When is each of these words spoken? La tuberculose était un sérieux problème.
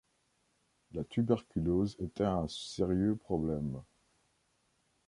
La 0.93 1.03
tuberculose 1.03 1.95
était 1.99 2.23
un 2.23 2.47
sérieux 2.47 3.15
problème. 3.15 3.83